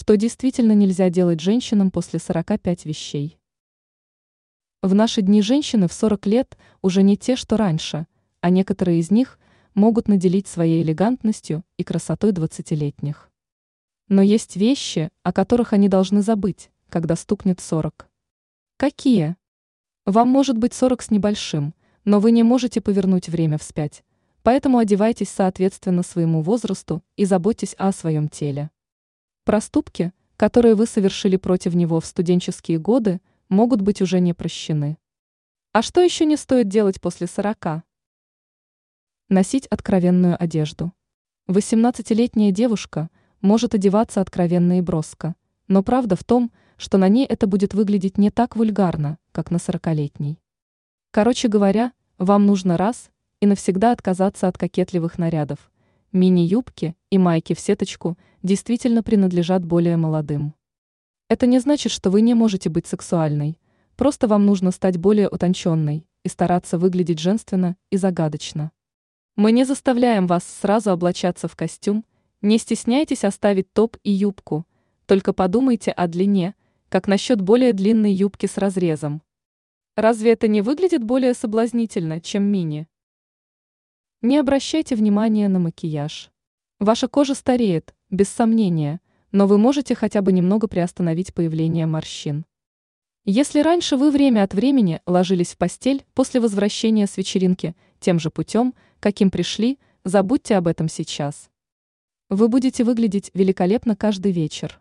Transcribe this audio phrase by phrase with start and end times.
[0.00, 3.38] что действительно нельзя делать женщинам после 45 вещей.
[4.80, 8.06] В наши дни женщины в 40 лет уже не те, что раньше,
[8.40, 9.38] а некоторые из них
[9.74, 13.30] могут наделить своей элегантностью и красотой 20-летних.
[14.08, 18.08] Но есть вещи, о которых они должны забыть, когда стукнет 40.
[18.78, 19.36] Какие?
[20.06, 21.74] Вам может быть 40 с небольшим,
[22.06, 24.02] но вы не можете повернуть время вспять,
[24.42, 28.70] поэтому одевайтесь соответственно своему возрасту и заботьтесь о своем теле.
[29.50, 34.96] Проступки, которые вы совершили против него в студенческие годы, могут быть уже не прощены.
[35.72, 37.82] А что еще не стоит делать после 40?
[39.28, 40.92] Носить откровенную одежду.
[41.48, 43.10] 18-летняя девушка
[43.40, 45.34] может одеваться откровенно и броско,
[45.66, 49.56] но правда в том, что на ней это будет выглядеть не так вульгарно, как на
[49.56, 50.38] 40-летней.
[51.10, 53.10] Короче говоря, вам нужно раз
[53.40, 55.72] и навсегда отказаться от кокетливых нарядов.
[56.12, 60.54] Мини-юбки и майки в сеточку действительно принадлежат более молодым.
[61.28, 63.58] Это не значит, что вы не можете быть сексуальной,
[63.96, 68.72] просто вам нужно стать более утонченной и стараться выглядеть женственно и загадочно.
[69.36, 72.04] Мы не заставляем вас сразу облачаться в костюм,
[72.42, 74.66] не стесняйтесь оставить топ и юбку,
[75.06, 76.54] только подумайте о длине,
[76.88, 79.22] как насчет более длинной юбки с разрезом.
[79.96, 82.88] Разве это не выглядит более соблазнительно, чем мини?
[84.22, 86.30] Не обращайте внимания на макияж.
[86.80, 92.46] Ваша кожа стареет, без сомнения, но вы можете хотя бы немного приостановить появление морщин.
[93.26, 98.30] Если раньше вы время от времени ложились в постель после возвращения с вечеринки тем же
[98.30, 101.50] путем, каким пришли, забудьте об этом сейчас.
[102.30, 104.80] Вы будете выглядеть великолепно каждый вечер.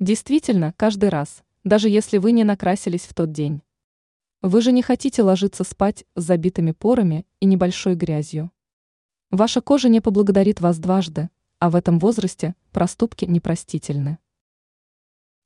[0.00, 3.62] Действительно, каждый раз, даже если вы не накрасились в тот день.
[4.42, 8.50] Вы же не хотите ложиться спать с забитыми порами и небольшой грязью.
[9.30, 14.18] Ваша кожа не поблагодарит вас дважды, а в этом возрасте проступки непростительны.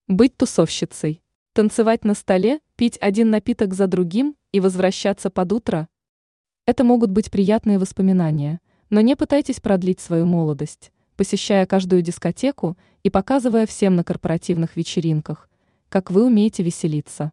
[0.08, 5.88] Быть тусовщицей, танцевать на столе, пить один напиток за другим и возвращаться под утро–
[6.66, 13.10] это могут быть приятные воспоминания, но не пытайтесь продлить свою молодость посещая каждую дискотеку и
[13.10, 15.48] показывая всем на корпоративных вечеринках,
[15.88, 17.32] как вы умеете веселиться.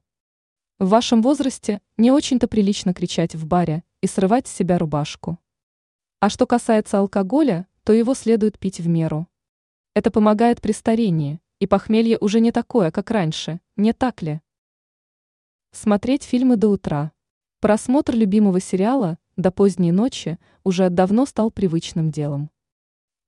[0.79, 5.39] В вашем возрасте не очень-то прилично кричать в баре и срывать с себя рубашку.
[6.21, 9.27] А что касается алкоголя, то его следует пить в меру.
[9.95, 14.39] Это помогает при старении, и похмелье уже не такое, как раньше, не так ли?
[15.71, 17.11] Смотреть фильмы до утра.
[17.59, 22.51] Просмотр любимого сериала до поздней ночи уже давно стал привычным делом.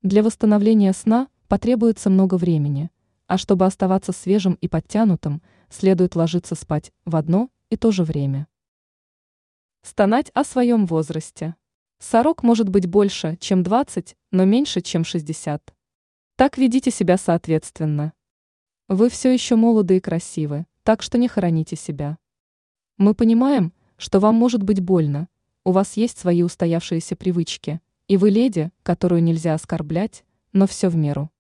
[0.04, 2.92] Для восстановления сна потребуется много времени,
[3.26, 8.48] а чтобы оставаться свежим и подтянутым, следует ложиться спать в одно и то же время.
[9.82, 11.56] Стонать о своем возрасте.
[12.04, 15.74] Сорок может быть больше, чем 20, но меньше, чем 60.
[16.36, 18.12] Так ведите себя соответственно.
[18.90, 22.18] Вы все еще молоды и красивы, так что не хороните себя.
[22.98, 25.30] Мы понимаем, что вам может быть больно,
[25.64, 30.96] у вас есть свои устоявшиеся привычки– и вы леди, которую нельзя оскорблять, но все в
[30.96, 31.32] меру.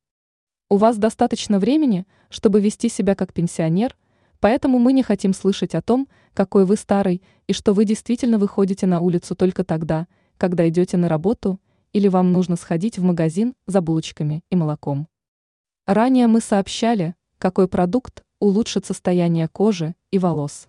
[0.69, 3.97] У вас достаточно времени, чтобы вести себя как пенсионер,
[4.39, 8.87] поэтому мы не хотим слышать о том, какой вы старый и что вы действительно выходите
[8.87, 10.07] на улицу только тогда,
[10.43, 11.61] когда идете на работу
[11.93, 15.07] или вам нужно сходить в магазин за булочками и молоком.
[15.87, 20.67] Ранее мы сообщали, какой продукт улучшит состояние кожи и волос.